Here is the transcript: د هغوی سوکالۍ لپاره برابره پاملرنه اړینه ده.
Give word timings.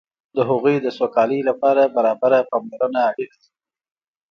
د 0.35 0.37
هغوی 0.49 0.75
سوکالۍ 0.97 1.41
لپاره 1.49 1.91
برابره 1.95 2.39
پاملرنه 2.51 2.99
اړینه 3.09 3.35
ده. 3.41 3.47